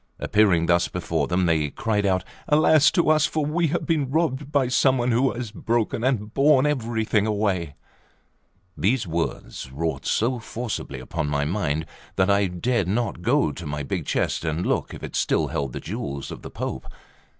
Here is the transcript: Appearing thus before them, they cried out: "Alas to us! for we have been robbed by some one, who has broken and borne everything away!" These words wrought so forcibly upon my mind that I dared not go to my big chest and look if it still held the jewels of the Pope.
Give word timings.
Appearing 0.17 0.65
thus 0.65 0.87
before 0.87 1.27
them, 1.27 1.45
they 1.45 1.69
cried 1.69 2.07
out: 2.07 2.23
"Alas 2.47 2.89
to 2.89 3.07
us! 3.11 3.27
for 3.27 3.45
we 3.45 3.67
have 3.67 3.85
been 3.85 4.09
robbed 4.09 4.51
by 4.51 4.67
some 4.67 4.97
one, 4.97 5.11
who 5.11 5.31
has 5.31 5.51
broken 5.51 6.03
and 6.03 6.33
borne 6.33 6.65
everything 6.65 7.27
away!" 7.27 7.75
These 8.75 9.05
words 9.05 9.71
wrought 9.71 10.07
so 10.07 10.39
forcibly 10.39 10.99
upon 10.99 11.27
my 11.29 11.45
mind 11.45 11.85
that 12.15 12.31
I 12.31 12.47
dared 12.47 12.87
not 12.87 13.21
go 13.21 13.51
to 13.51 13.67
my 13.67 13.83
big 13.83 14.07
chest 14.07 14.43
and 14.43 14.65
look 14.65 14.91
if 14.95 15.03
it 15.03 15.15
still 15.15 15.49
held 15.49 15.71
the 15.71 15.79
jewels 15.79 16.31
of 16.31 16.41
the 16.41 16.49
Pope. 16.49 16.87